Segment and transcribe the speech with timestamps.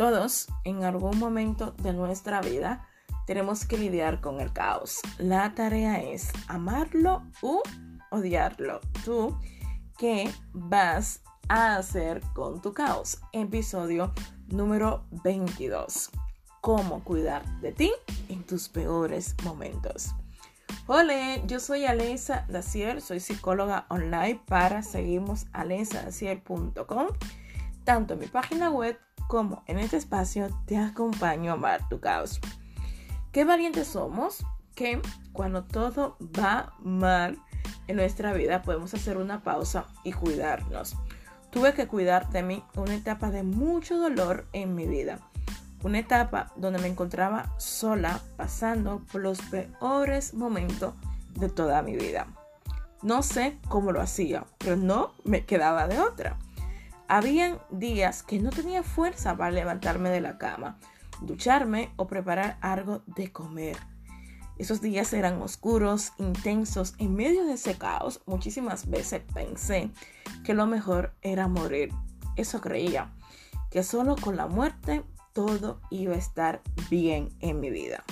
[0.00, 2.88] Todos, en algún momento de nuestra vida,
[3.26, 5.00] tenemos que lidiar con el caos.
[5.18, 7.60] La tarea es amarlo u
[8.10, 8.80] odiarlo.
[9.04, 9.38] Tú,
[9.98, 11.20] ¿qué vas
[11.50, 13.20] a hacer con tu caos?
[13.34, 14.14] Episodio
[14.48, 16.08] número 22.
[16.62, 17.92] Cómo cuidar de ti
[18.30, 20.14] en tus peores momentos.
[20.86, 27.08] Hola, yo soy Alesa Dacier, soy psicóloga online para seguimos alesadacier.com.
[27.84, 28.98] Tanto en mi página web
[29.30, 32.40] como en este espacio te acompaño a amar tu caos.
[33.30, 34.44] Qué valientes somos
[34.74, 35.00] que
[35.32, 37.38] cuando todo va mal
[37.86, 40.96] en nuestra vida podemos hacer una pausa y cuidarnos.
[41.50, 45.20] Tuve que cuidar de mí una etapa de mucho dolor en mi vida.
[45.84, 50.94] Una etapa donde me encontraba sola pasando por los peores momentos
[51.36, 52.26] de toda mi vida.
[53.02, 56.36] No sé cómo lo hacía, pero no me quedaba de otra.
[57.12, 60.78] Habían días que no tenía fuerza para levantarme de la cama,
[61.20, 63.76] ducharme o preparar algo de comer.
[64.58, 66.94] Esos días eran oscuros, intensos.
[66.98, 69.90] En medio de ese caos, muchísimas veces pensé
[70.44, 71.92] que lo mejor era morir.
[72.36, 73.12] Eso creía,
[73.72, 78.04] que solo con la muerte todo iba a estar bien en mi vida.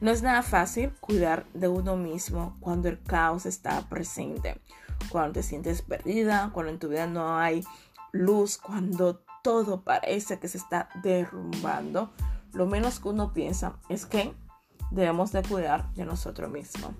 [0.00, 4.60] No es nada fácil cuidar de uno mismo cuando el caos está presente
[5.10, 7.64] cuando te sientes perdida, cuando en tu vida no hay
[8.12, 12.10] luz, cuando todo parece que se está derrumbando,
[12.52, 14.34] lo menos que uno piensa es que
[14.90, 16.92] debemos de cuidar de nosotros mismos.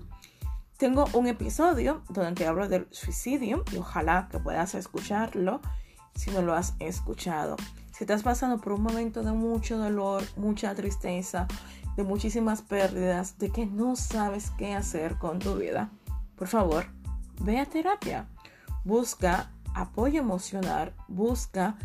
[0.77, 5.61] Tengo un episodio donde te hablo del suicidio y ojalá que puedas escucharlo
[6.15, 7.55] si no lo has escuchado.
[7.91, 11.47] Si estás pasando por un momento de mucho dolor, mucha tristeza,
[11.95, 15.91] de muchísimas pérdidas, de que no sabes qué hacer con tu vida,
[16.35, 16.85] por favor,
[17.43, 18.27] ve a terapia.
[18.83, 21.77] Busca apoyo emocional, busca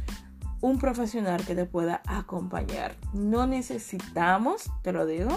[0.61, 2.97] un profesional que te pueda acompañar.
[3.13, 5.37] No necesitamos, te lo digo,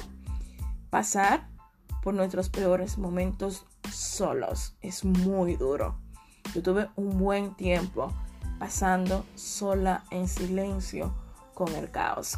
[0.89, 1.47] pasar
[2.01, 4.75] por nuestros peores momentos solos.
[4.81, 5.97] Es muy duro.
[6.53, 8.11] Yo tuve un buen tiempo
[8.57, 11.13] pasando sola en silencio
[11.53, 12.37] con el caos.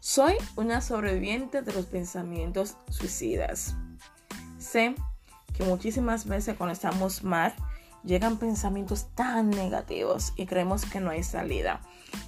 [0.00, 3.76] Soy una sobreviviente de los pensamientos suicidas.
[4.60, 4.94] Sé
[5.54, 7.54] que muchísimas veces cuando estamos mal,
[8.04, 11.80] llegan pensamientos tan negativos y creemos que no hay salida.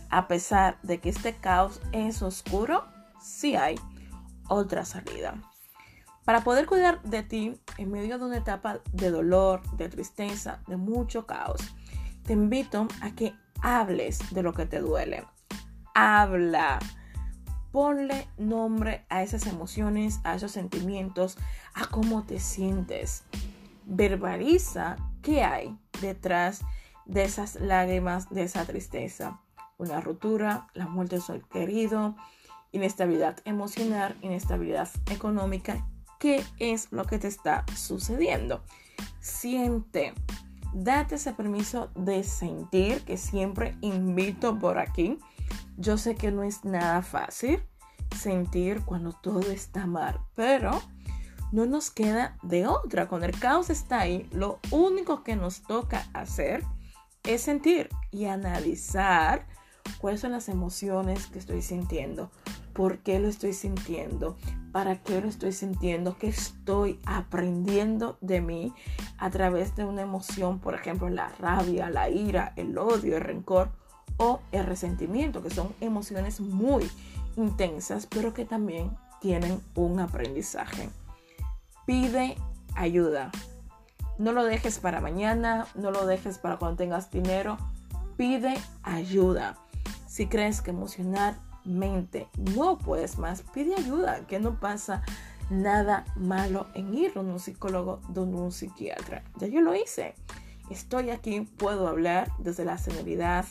[0.08, 2.84] A pesar de que este caos es oscuro,
[3.22, 3.78] sí hay
[4.48, 5.34] otra salida.
[6.24, 10.76] Para poder cuidar de ti en medio de una etapa de dolor, de tristeza, de
[10.76, 11.60] mucho caos,
[12.24, 15.24] te invito a que hables de lo que te duele.
[15.94, 16.78] Habla
[17.72, 21.38] Ponle nombre a esas emociones, a esos sentimientos,
[21.72, 23.24] a cómo te sientes.
[23.86, 26.60] Verbaliza qué hay detrás
[27.06, 29.40] de esas lágrimas, de esa tristeza.
[29.78, 32.14] Una ruptura, la muerte de su querido,
[32.72, 35.86] inestabilidad emocional, inestabilidad económica.
[36.18, 38.62] ¿Qué es lo que te está sucediendo?
[39.20, 40.12] Siente.
[40.74, 45.18] Date ese permiso de sentir que siempre invito por aquí
[45.76, 47.62] yo sé que no es nada fácil
[48.16, 50.80] sentir cuando todo está mal, pero
[51.50, 53.08] no nos queda de otra.
[53.08, 56.64] Cuando el caos está ahí, lo único que nos toca hacer
[57.24, 59.46] es sentir y analizar
[59.98, 62.30] cuáles son las emociones que estoy sintiendo,
[62.72, 64.36] por qué lo estoy sintiendo,
[64.72, 68.72] para qué lo estoy sintiendo, qué estoy aprendiendo de mí
[69.18, 73.70] a través de una emoción, por ejemplo, la rabia, la ira, el odio, el rencor
[74.16, 76.90] o el resentimiento, que son emociones muy
[77.36, 80.90] intensas, pero que también tienen un aprendizaje.
[81.86, 82.36] Pide
[82.74, 83.30] ayuda.
[84.18, 87.56] No lo dejes para mañana, no lo dejes para cuando tengas dinero.
[88.16, 89.58] Pide ayuda.
[90.06, 95.02] Si crees que emocionalmente no puedes más, pide ayuda, que no pasa
[95.50, 99.22] nada malo en ir a un psicólogo, de un psiquiatra.
[99.38, 100.14] Ya yo lo hice.
[100.70, 103.44] Estoy aquí, puedo hablar desde la serenidad,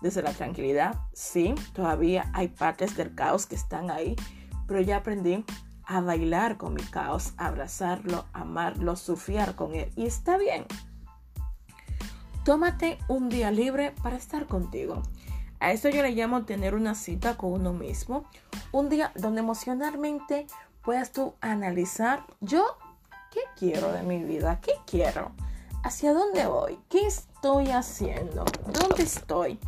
[0.00, 0.96] desde la tranquilidad.
[1.12, 4.16] Sí, todavía hay partes del caos que están ahí,
[4.66, 5.44] pero ya aprendí
[5.84, 9.90] a bailar con mi caos, abrazarlo, amarlo, surfear con él.
[9.96, 10.66] Y está bien.
[12.44, 15.02] Tómate un día libre para estar contigo.
[15.60, 18.24] A esto yo le llamo tener una cita con uno mismo.
[18.70, 20.46] Un día donde emocionalmente
[20.82, 22.78] puedas tú analizar yo
[23.30, 25.32] qué quiero de mi vida, qué quiero,
[25.82, 29.58] hacia dónde voy, qué estoy haciendo, dónde estoy.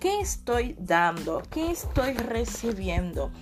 [0.00, 1.42] ¿Qué estoy dando?
[1.50, 3.32] ¿Qué estoy recibiendo?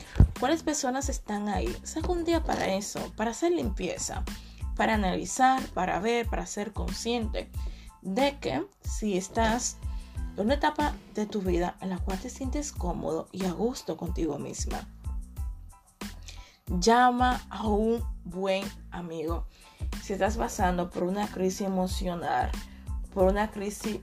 [0.41, 1.77] ¿Cuáles personas están ahí?
[1.83, 4.25] Saca un día para eso, para hacer limpieza,
[4.75, 7.51] para analizar, para ver, para ser consciente
[8.01, 9.77] de que si estás
[10.39, 14.39] una etapa de tu vida en la cual te sientes cómodo y a gusto contigo
[14.39, 14.81] misma.
[16.69, 19.47] Llama a un buen amigo.
[20.03, 22.51] Si estás pasando por una crisis emocional,
[23.13, 24.01] por una crisis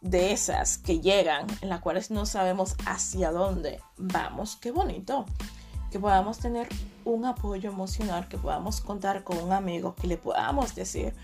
[0.00, 5.26] de esas que llegan, en las cuales no sabemos hacia dónde vamos, qué bonito
[5.90, 6.68] que podamos tener
[7.04, 11.14] un apoyo emocional, que podamos contar con un amigo, que le podamos decir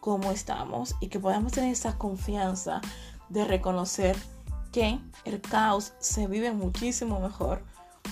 [0.00, 2.80] cómo estamos y que podamos tener esa confianza
[3.28, 4.16] de reconocer
[4.72, 7.64] que el caos se vive muchísimo mejor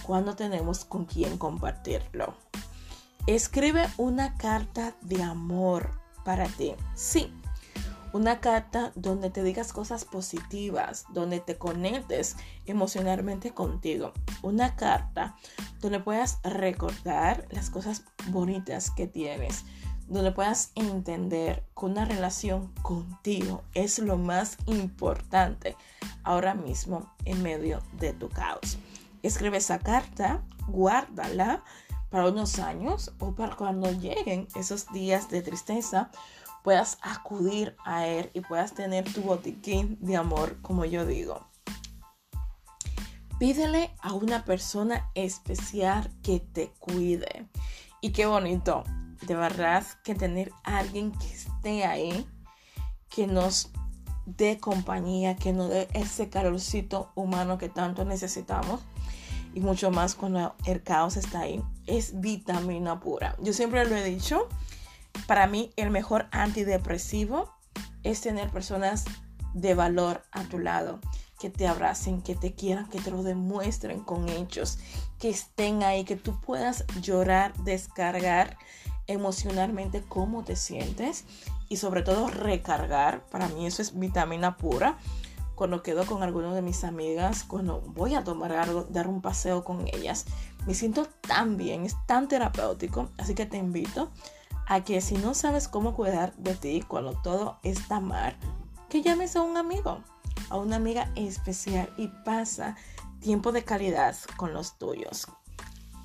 [0.03, 2.35] cuando tenemos con quien compartirlo.
[3.27, 5.91] Escribe una carta de amor
[6.25, 6.75] para ti.
[6.95, 7.33] Sí,
[8.13, 14.13] una carta donde te digas cosas positivas, donde te conectes emocionalmente contigo.
[14.43, 15.37] Una carta
[15.81, 19.65] donde puedas recordar las cosas bonitas que tienes,
[20.09, 25.77] donde puedas entender que una relación contigo es lo más importante
[26.25, 28.79] ahora mismo en medio de tu caos.
[29.23, 31.63] Escribe esa carta, guárdala
[32.11, 36.11] para unos años o para cuando lleguen esos días de tristeza
[36.69, 41.49] puedas acudir a Él y puedas tener tu botiquín de amor, como yo digo.
[43.39, 47.49] Pídele a una persona especial que te cuide.
[48.03, 48.85] Y qué bonito,
[49.27, 52.29] de verdad, que tener alguien que esté ahí,
[53.09, 53.71] que nos
[54.27, 58.83] dé compañía, que nos dé ese calorcito humano que tanto necesitamos.
[59.55, 61.63] Y mucho más cuando el caos está ahí.
[61.87, 63.37] Es vitamina pura.
[63.41, 64.49] Yo siempre lo he dicho
[65.29, 67.53] para mí el mejor antidepresivo
[68.03, 69.05] es tener personas
[69.53, 71.01] de valor a tu lado,
[71.39, 74.79] que te abracen, que te quieran, que te lo demuestren con hechos,
[75.19, 78.57] que estén ahí, que tú puedas llorar, descargar
[79.07, 81.27] emocionalmente cómo te sientes
[81.69, 83.27] y sobre todo recargar.
[83.27, 84.97] Para mí eso es vitamina pura.
[85.55, 89.63] Cuando quedo con algunas de mis amigas, cuando voy a tomar algo, dar un paseo
[89.63, 90.25] con ellas,
[90.67, 93.11] me siento tan bien, es tan terapéutico.
[93.19, 94.11] Así que te invito
[94.69, 98.37] a que si no sabes cómo cuidar de ti cuando todo está mal,
[98.91, 100.05] que llames a un amigo,
[100.51, 102.77] a una amiga especial y pasa
[103.21, 105.27] tiempo de calidad con los tuyos.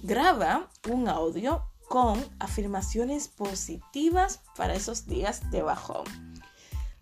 [0.01, 6.05] Graba un audio con afirmaciones positivas para esos días de bajón.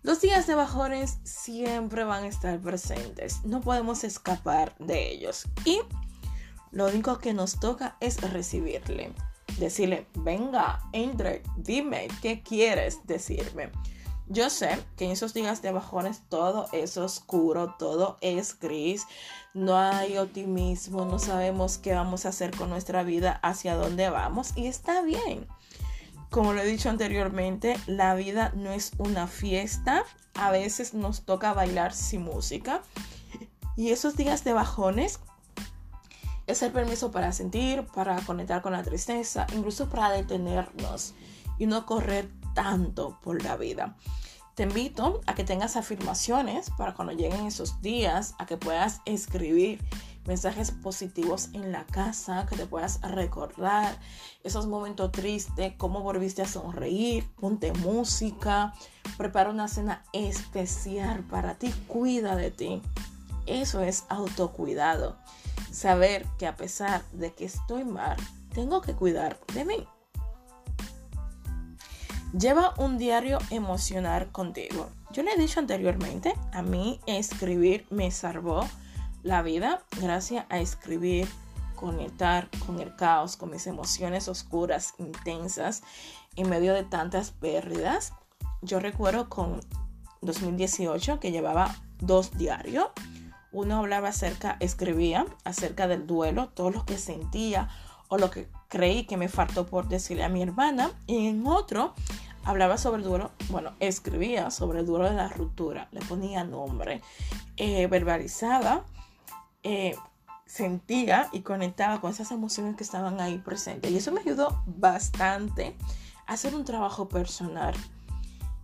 [0.02, 5.80] Los días de bajones siempre van a estar presentes, no podemos escapar de ellos y
[6.72, 9.14] lo único que nos toca es recibirle
[9.58, 13.70] decirle, venga, entre, dime, ¿qué quieres decirme?
[14.28, 19.06] Yo sé que en esos días de bajones todo es oscuro, todo es gris,
[19.52, 24.52] no hay optimismo, no sabemos qué vamos a hacer con nuestra vida, hacia dónde vamos
[24.56, 25.46] y está bien.
[26.30, 31.52] Como lo he dicho anteriormente, la vida no es una fiesta, a veces nos toca
[31.52, 32.82] bailar sin música
[33.76, 35.20] y esos días de bajones
[36.52, 41.14] es el permiso para sentir, para conectar con la tristeza, incluso para detenernos
[41.58, 43.96] y no correr tanto por la vida.
[44.54, 49.82] Te invito a que tengas afirmaciones para cuando lleguen esos días, a que puedas escribir
[50.26, 53.98] mensajes positivos en la casa, que te puedas recordar
[54.44, 58.74] esos momentos tristes, cómo volviste a sonreír, ponte música,
[59.16, 62.82] prepara una cena especial para ti, cuida de ti.
[63.46, 65.16] Eso es autocuidado
[65.72, 68.16] saber que a pesar de que estoy mal,
[68.54, 69.88] tengo que cuidar de mí.
[72.38, 74.88] Lleva un diario emocional contigo.
[75.10, 78.66] Yo le he dicho anteriormente, a mí escribir me salvó
[79.22, 81.28] la vida gracias a escribir,
[81.76, 85.82] conectar con el caos, con mis emociones oscuras, intensas,
[86.36, 88.14] en medio de tantas pérdidas.
[88.62, 89.60] Yo recuerdo con
[90.22, 92.88] 2018 que llevaba dos diarios
[93.52, 97.68] uno hablaba acerca, escribía acerca del duelo, todo lo que sentía
[98.08, 100.90] o lo que creí que me faltó por decirle a mi hermana.
[101.06, 101.94] Y en otro
[102.44, 107.02] hablaba sobre el duelo, bueno, escribía sobre el duelo de la ruptura, le ponía nombre,
[107.56, 108.84] eh, verbalizaba,
[109.62, 109.94] eh,
[110.46, 113.90] sentía y conectaba con esas emociones que estaban ahí presentes.
[113.90, 115.76] Y eso me ayudó bastante
[116.26, 117.74] a hacer un trabajo personal.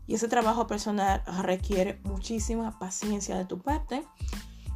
[0.07, 4.03] Y ese trabajo personal requiere muchísima paciencia de tu parte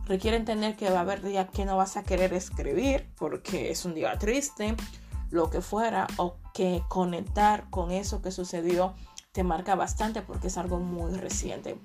[0.06, 3.84] requiere entender que va a haber días que no vas a querer escribir porque es
[3.84, 4.76] un día triste,
[5.30, 8.94] lo que fuera, o que conectar con eso que sucedió
[9.32, 11.78] te marca bastante porque es algo muy reciente.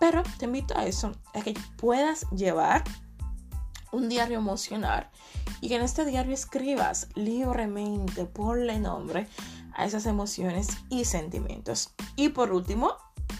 [0.00, 2.84] Pero te invito a eso, a que puedas llevar
[3.92, 5.10] un diario emocional
[5.60, 9.26] y que en este diario escribas libremente, ponle nombre
[9.74, 11.94] a esas emociones y sentimientos.
[12.16, 12.92] Y por último,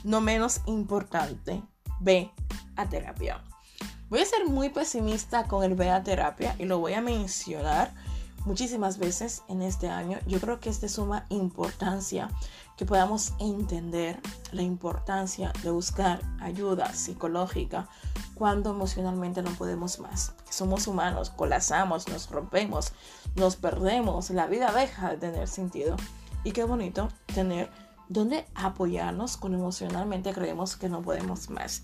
[0.04, 1.62] no menos importante,
[2.00, 2.30] ve
[2.76, 3.42] a terapia.
[4.08, 7.92] Voy a ser muy pesimista con el ve a terapia y lo voy a mencionar
[8.44, 10.20] muchísimas veces en este año.
[10.28, 12.30] Yo creo que es de suma importancia
[12.76, 14.20] que podamos entender
[14.52, 17.88] la importancia de buscar ayuda psicológica
[18.36, 20.34] cuando emocionalmente no podemos más.
[20.48, 22.92] Somos humanos, colapsamos, nos rompemos,
[23.34, 25.96] nos perdemos, la vida deja de tener sentido.
[26.44, 27.70] Y qué bonito tener
[28.08, 31.82] donde apoyarnos cuando emocionalmente creemos que no podemos más.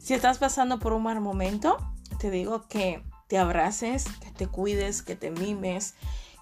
[0.00, 1.76] Si estás pasando por un mal momento,
[2.18, 5.94] te digo que te abraces, que te cuides, que te mimes,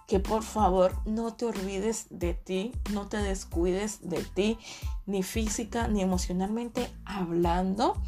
[0.07, 4.59] que por favor no te olvides de ti, no te descuides de ti,
[5.07, 8.01] ni física ni emocionalmente hablando.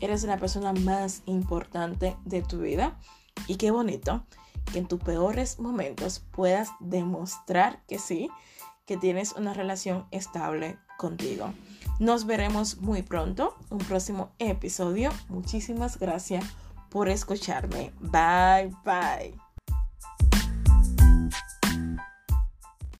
[0.00, 2.98] Eres la persona más importante de tu vida
[3.46, 4.24] y qué bonito
[4.72, 8.30] que en tus peores momentos puedas demostrar que sí,
[8.86, 11.52] que tienes una relación estable contigo.
[11.98, 15.10] Nos veremos muy pronto, un próximo episodio.
[15.28, 16.44] Muchísimas gracias
[16.90, 17.92] por escucharme.
[18.00, 19.45] Bye bye.